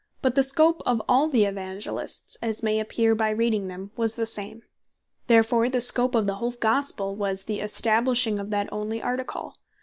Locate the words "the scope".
0.33-0.81, 5.69-6.15